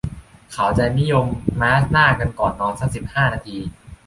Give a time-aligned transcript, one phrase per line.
[0.53, 1.25] เขาจะนิยม
[1.61, 2.05] มาสก์หน้า
[2.39, 3.57] ก่อนนอนสัก สิบห้า นาที